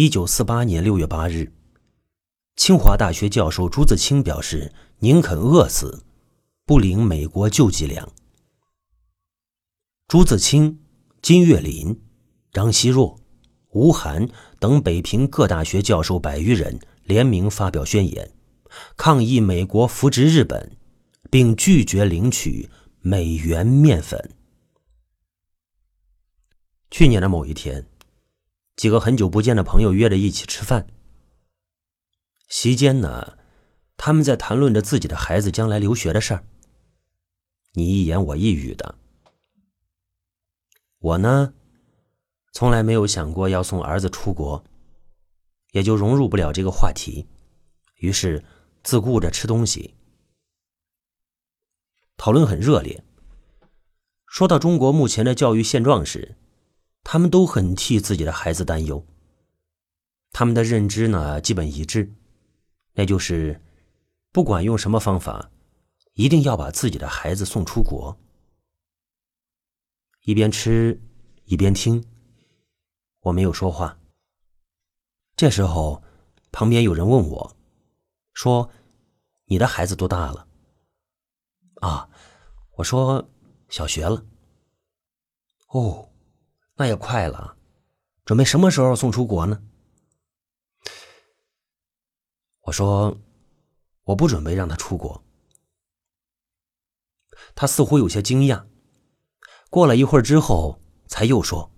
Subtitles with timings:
[0.00, 1.52] 一九四八年六月八日，
[2.54, 6.04] 清华大学教授朱自清表示，宁肯饿死，
[6.64, 8.08] 不领美国救济粮。
[10.06, 10.78] 朱自清、
[11.20, 12.00] 金岳霖、
[12.52, 13.18] 张奚若、
[13.70, 14.28] 吴晗
[14.60, 18.30] 等北平各大学教授百余人联名发表宣言，
[18.96, 20.76] 抗议美国扶植日本，
[21.28, 22.70] 并拒绝领取
[23.00, 24.30] 美元面粉。
[26.88, 27.84] 去年的某一天。
[28.78, 30.86] 几个很久不见的朋友约着一起吃饭。
[32.48, 33.36] 席间呢，
[33.96, 36.44] 他们在谈论着自己的孩子将来留学的事儿。
[37.72, 38.94] 你一言我一语的。
[41.00, 41.54] 我呢，
[42.52, 44.64] 从来没有想过要送儿子出国，
[45.72, 47.26] 也就融入不了这个话题，
[47.96, 48.44] 于是
[48.84, 49.96] 自顾着吃东西。
[52.16, 53.02] 讨论很热烈。
[54.28, 56.36] 说到中国目前的教育现状时。
[57.02, 59.04] 他们都很替自己的孩子担忧。
[60.30, 62.12] 他们的认知呢，基本一致，
[62.92, 63.60] 那就是，
[64.30, 65.50] 不管用什么方法，
[66.12, 68.16] 一定要把自己的孩子送出国。
[70.24, 71.00] 一边吃
[71.44, 72.04] 一边听，
[73.20, 73.98] 我没有说话。
[75.34, 76.02] 这时候，
[76.52, 77.56] 旁边有人问我，
[78.34, 78.70] 说
[79.46, 80.46] ：“你的孩子多大了？”
[81.80, 82.10] 啊，
[82.72, 83.30] 我说
[83.70, 84.26] 小学了。
[85.68, 86.04] 哦。
[86.78, 87.56] 那也快了，
[88.24, 89.60] 准备什么时候送出国呢？
[92.60, 93.20] 我说，
[94.04, 95.24] 我不准备让他出国。
[97.56, 98.66] 他似乎有些惊讶，
[99.70, 101.72] 过了一会儿之后，才又说：“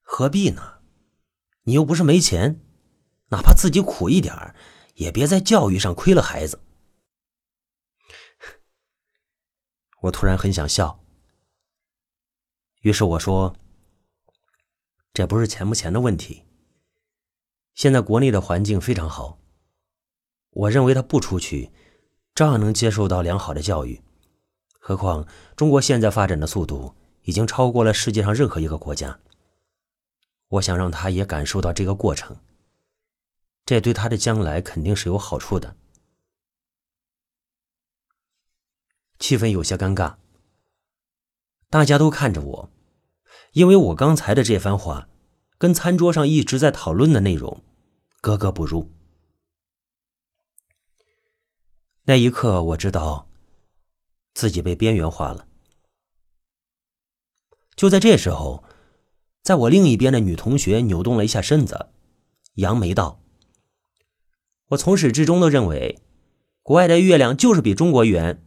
[0.00, 0.80] 何必呢？
[1.62, 2.60] 你又不是没钱，
[3.30, 4.54] 哪怕自己苦一点
[4.94, 6.62] 也别在教育上亏了孩子。
[10.02, 11.02] ”我突然很想笑。
[12.86, 13.56] 于是我说
[15.12, 16.44] ：“这不是钱不钱的问题。
[17.74, 19.40] 现在国内的环境非常好，
[20.50, 21.72] 我认为他不出去，
[22.32, 24.00] 照样能接受到良好的教育。
[24.78, 25.26] 何况
[25.56, 29.18] 中国现在发展的速度已经超过了世界上任何一个国家。
[30.46, 32.36] 我想让他也感受到这个过程，
[33.64, 35.76] 这对他的将来肯定是有好处的。”
[39.18, 40.14] 气氛有些尴尬，
[41.68, 42.70] 大家都看着我。
[43.56, 45.08] 因为我刚才的这番话，
[45.56, 47.64] 跟餐桌上一直在讨论的内容
[48.20, 48.92] 格格不入。
[52.02, 53.30] 那一刻，我知道
[54.34, 55.48] 自己被边缘化了。
[57.74, 58.62] 就在这时候，
[59.42, 61.88] 在我另一边的女同学扭动了一下身子，
[62.56, 63.22] 扬眉道
[64.68, 66.02] ：“我从始至终都认为，
[66.62, 68.44] 国外的月亮就是比中国圆。”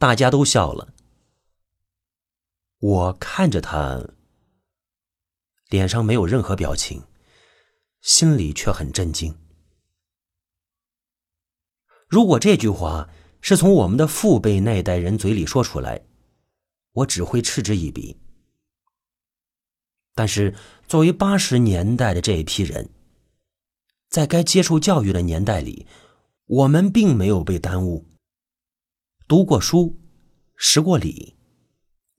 [0.00, 0.94] 大家都笑了。
[2.86, 4.10] 我看着他，
[5.70, 7.02] 脸上没有任何表情，
[8.02, 9.34] 心里却很震惊。
[12.06, 13.08] 如果这句话
[13.40, 16.04] 是从我们的父辈那一代人嘴里说出来，
[16.92, 18.20] 我只会嗤之以鼻。
[20.14, 20.54] 但是，
[20.86, 22.90] 作为八十年代的这一批人，
[24.10, 25.86] 在该接受教育的年代里，
[26.44, 28.04] 我们并没有被耽误，
[29.26, 29.98] 读过书，
[30.54, 31.34] 识过礼。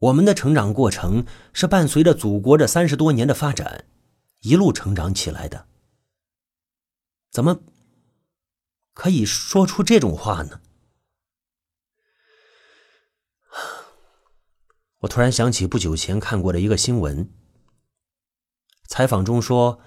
[0.05, 3.85] 我们的成长过程是伴随着祖国这三十多年的发展，
[4.41, 5.67] 一路成长起来的。
[7.31, 7.61] 怎么
[8.93, 10.61] 可以说出这种话呢？
[14.99, 17.29] 我突然想起不久前看过的一个新闻，
[18.87, 19.79] 采访中说，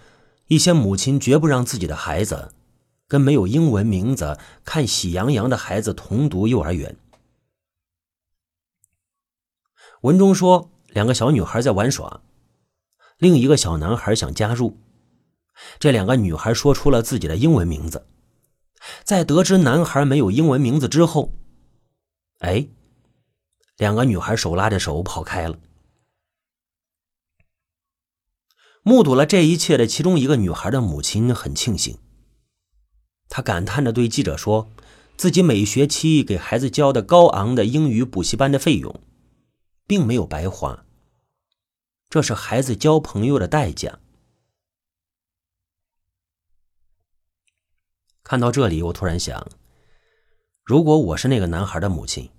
[0.46, 2.54] 一些母亲绝不让自己的孩子
[3.06, 6.96] 跟没有英文名字、看喜洋洋的孩子同读幼儿园。
[10.02, 12.22] 文中说，两个小女孩在玩耍，
[13.18, 14.78] 另一个小男孩想加入。
[15.80, 18.06] 这两个女孩说出了自己的英文名字，
[19.02, 21.32] 在得知男孩没有英文名字之后，
[22.38, 22.68] 哎，
[23.76, 25.58] 两个女孩手拉着手跑开了。
[28.84, 31.98] 目睹了这一切的其中一个女孩的母亲很庆幸，
[33.28, 34.70] 她感叹着对记者说
[35.18, 38.94] ：“自己每学期给孩子交的高昂的英语补习班的费用。”
[39.88, 40.84] 并没有白花，
[42.10, 43.98] 这是孩子交朋友的代价。
[48.22, 49.48] 看到这里，我突然想，
[50.62, 52.30] 如果我是那个男孩的母亲，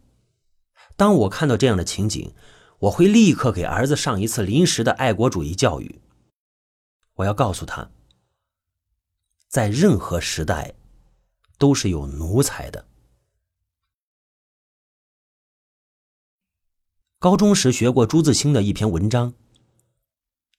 [0.96, 2.36] 当我看到这样的情景，
[2.82, 6.00] 我会立刻给儿子上一次临时的爱国主义教育。
[7.16, 7.90] 我要告诉他，
[9.48, 10.76] 在任何时代，
[11.58, 12.86] 都是有奴才的。
[17.22, 19.34] 高中时学过朱自清的一篇文章，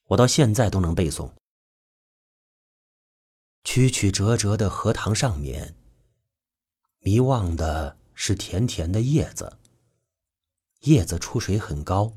[0.09, 1.31] 我到现在都能背诵。
[3.65, 5.75] 曲曲折折的荷塘上面，
[6.99, 9.57] 迷望的是甜甜的叶子。
[10.81, 12.13] 叶子出水很高，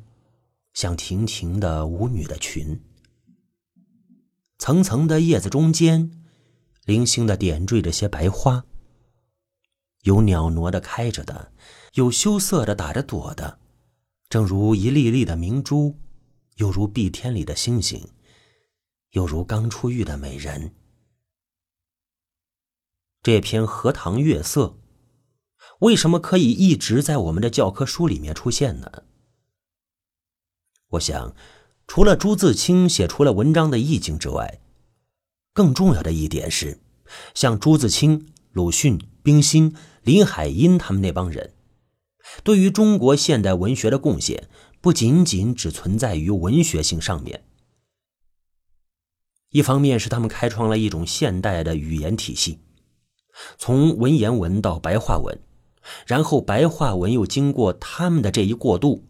[0.74, 2.84] 像亭亭的舞女的裙。
[4.58, 6.22] 层层的叶子中间，
[6.84, 8.66] 零星的点缀着些白花。
[10.02, 11.54] 有袅娜的开着的，
[11.94, 13.60] 有羞涩的打着朵的，
[14.30, 15.98] 正如一粒粒的明珠，
[16.56, 18.08] 又如碧天里的星星，
[19.12, 20.74] 又如刚出浴的美人。
[23.22, 24.66] 这篇《荷塘月色》。
[25.80, 29.04] 为什么可以一直在我们的教科书里面出现呢？
[30.92, 31.36] 我想，
[31.88, 34.62] 除了朱自清写出了文章的意境之外，
[35.54, 36.80] 更重要的一点是，
[37.34, 41.53] 像朱自清、鲁迅、冰心、林海音他们那帮人，
[42.42, 44.50] 对于中国现代文学的贡献，
[44.82, 47.44] 不仅仅只存在于文学性上面。
[49.50, 52.60] 一方面是他们开创了一种现代的语言体系，
[53.58, 55.40] 从文言文到白话文。
[56.08, 59.04] 然后白话文又经过他们的这一过渡，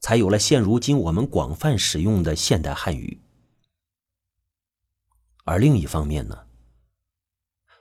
[0.00, 3.20] 才有了现如今我们广泛使用的现代汉语。
[5.44, 6.36] 而另一方面呢，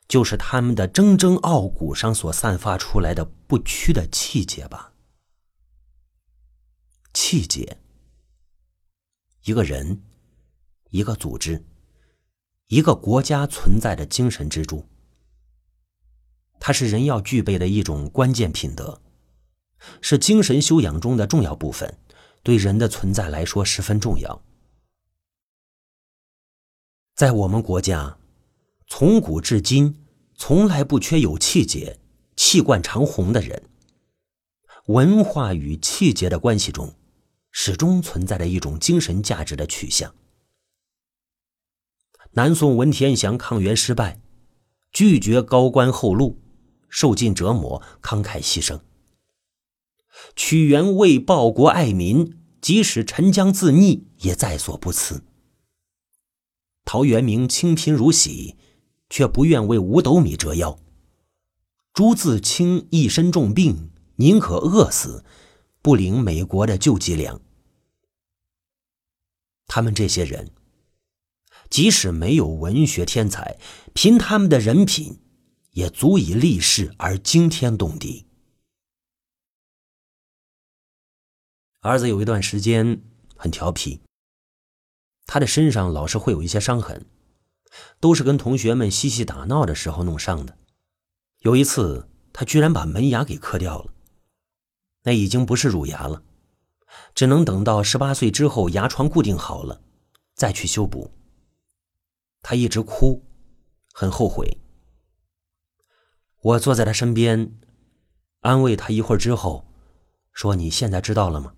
[0.07, 4.93] 就是他们的铮铮傲骨上所散发出来的不屈的气节吧。
[7.13, 7.79] 气节，
[9.43, 10.01] 一个人，
[10.91, 11.65] 一个组织，
[12.67, 14.87] 一个国家存在的精神支柱。
[16.59, 19.01] 它是人要具备的一种关键品德，
[20.01, 21.99] 是精神修养中的重要部分，
[22.43, 24.41] 对人的存在来说十分重要。
[27.15, 28.17] 在我们国家，
[28.87, 30.05] 从古至今
[30.35, 31.99] 从来不缺有气节、
[32.35, 33.63] 气贯长虹的人。
[34.87, 36.95] 文化与气节的关系中，
[37.51, 40.15] 始终存在着一种精神价值的取向。
[42.31, 44.21] 南宋文天祥抗元失败，
[44.91, 46.41] 拒绝高官厚禄。
[46.89, 48.79] 受尽折磨，慷慨牺牲。
[50.37, 55.21] 屈原为报国爱民，即使沉江自溺，也在所不辞。
[56.85, 58.55] 陶渊明清贫如洗，
[59.09, 60.79] 却不愿为五斗米折腰。
[61.93, 65.23] 朱自清一身重病，宁可饿死，
[65.81, 67.41] 不领美国的救济粮。
[69.67, 70.51] 他们这些人，
[71.69, 73.59] 即使没有文学天才，
[73.93, 75.21] 凭他们的人品。
[75.77, 78.25] 也足以立世而惊天动地。
[81.81, 83.03] 儿子有一段时间
[83.35, 84.01] 很调皮，
[85.27, 87.05] 他的身上老是会有一些伤痕，
[87.99, 90.57] 都是跟同学们嬉戏打闹的时候弄伤的。
[91.39, 93.91] 有一次，他居然把门牙给磕掉了，
[95.03, 96.23] 那已经不是乳牙了，
[97.13, 99.81] 只能等到十八岁之后牙床固定好了
[100.33, 101.11] 再去修补。
[102.41, 103.23] 他一直哭，
[103.93, 104.59] 很后悔。
[106.41, 107.59] 我坐在他身边，
[108.41, 109.67] 安慰他一会儿之后，
[110.31, 111.53] 说：“你现在知道了吗？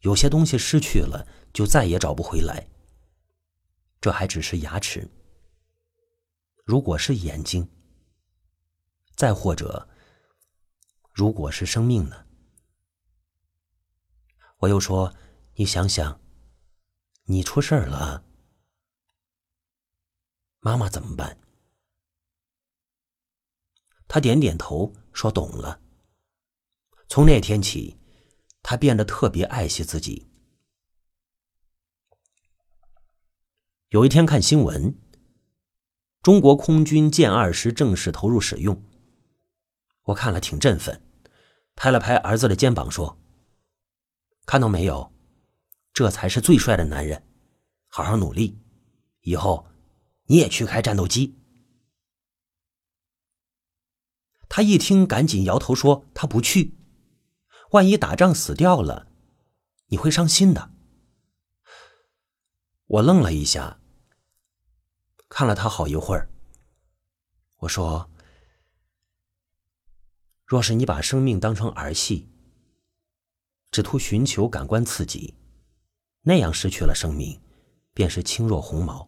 [0.00, 2.68] 有些东西失去了，就再也找不回来。
[4.00, 5.08] 这还只是牙齿。
[6.64, 7.68] 如果是眼睛，
[9.16, 9.88] 再或者，
[11.12, 12.26] 如果是生命呢？”
[14.58, 15.14] 我又说
[15.56, 16.20] ：“你想想，
[17.24, 18.24] 你出事儿了，
[20.60, 21.40] 妈妈怎么办？”
[24.08, 25.80] 他点点头，说：“懂了。”
[27.08, 28.00] 从那天起，
[28.62, 30.28] 他变得特别爱惜自己。
[33.96, 34.94] 有一天看新闻，
[36.20, 38.84] 中国空军歼二十正式投入使用，
[40.02, 41.00] 我看了挺振奋，
[41.74, 43.18] 拍了拍儿子的肩膀说
[44.44, 45.14] ：“看到没有，
[45.94, 47.26] 这才是最帅的男人，
[47.86, 48.58] 好好努力，
[49.22, 49.66] 以后
[50.26, 51.38] 你也去开战斗机。”
[54.46, 56.76] 他一听，赶紧摇头说：“他不去，
[57.70, 59.10] 万一打仗死掉了，
[59.86, 60.72] 你会伤心的。”
[62.88, 63.80] 我愣了一下，
[65.38, 66.30] 看了他好一会儿。
[67.56, 68.08] 我说
[70.46, 72.26] ：“若是你把生命当成儿戏，
[73.70, 75.34] 只图寻求感官刺激，
[76.22, 77.38] 那样失去了生命，
[77.92, 79.06] 便是轻若鸿毛。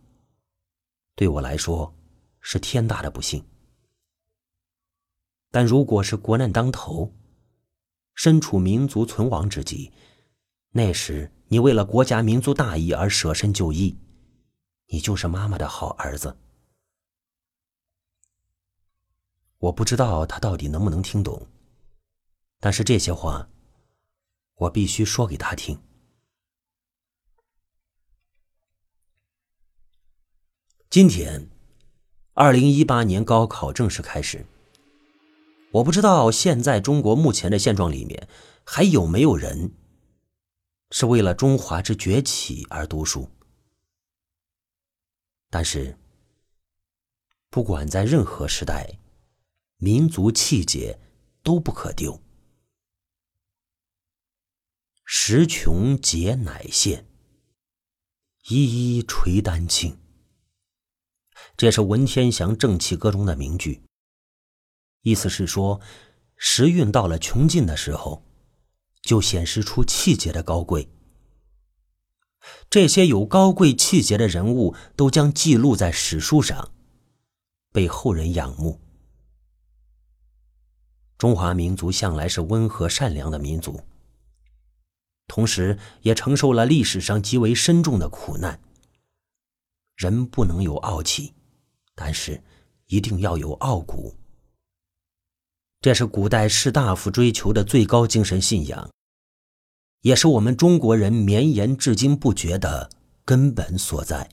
[1.15, 1.97] 对我来说，
[2.43, 3.43] 是天大的不幸。”
[5.51, 7.11] 但如果是国难当头，
[8.13, 9.91] 身处民族存亡之际，
[10.73, 13.97] 那时你为了国家民族大义而舍身就义，
[14.89, 16.37] 你就是妈妈的好儿子。
[19.59, 21.47] 我不知道他到底能不能听懂，
[22.61, 23.49] 但是这些话，
[24.55, 25.81] 我必须说给他听。
[30.89, 31.51] 今天，
[32.33, 34.47] 二零一八年高考正式开始。
[35.71, 38.27] 我不知道现在中国目前的现状里面
[38.65, 39.75] 还有没有人
[40.93, 43.29] 是为了中华之崛起而读书。
[45.51, 45.99] 但是，
[47.49, 48.99] 不管在任何时代，
[49.79, 50.99] 民族气节
[51.43, 52.21] 都不可丢。
[55.05, 57.07] 时穷节乃现，
[58.49, 59.99] 一一垂丹青。
[61.57, 63.83] 这是文天祥《正气歌》中的名句。
[65.01, 65.81] 意思是说，
[66.37, 68.23] 时运到了穷尽的时候，
[69.01, 70.89] 就显示出气节的高贵。
[72.71, 76.71] 这些有高贵气节的人物都将记录在史书上，
[77.73, 78.79] 被后人仰慕。
[81.17, 83.81] 中华民族向来是温和善良的民族，
[85.27, 88.61] 同时也承受了历史上极为深重的苦难。
[89.97, 91.35] 人不能有傲气，
[91.95, 92.41] 但是
[92.87, 94.15] 一定要有傲骨。
[95.81, 98.91] 这是古代士大夫追求的最高精神信仰，
[100.03, 102.91] 也是我们中国人绵延至今不绝的
[103.25, 104.29] 根本所在。